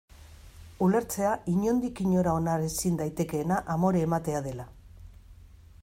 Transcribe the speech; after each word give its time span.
Ulertzea 0.85 1.33
inondik 1.51 2.01
inora 2.05 2.33
onar 2.39 2.65
ezin 2.71 2.99
daitekeena 3.03 3.61
amore 3.77 4.03
ematea 4.09 4.43
dela. 4.49 4.69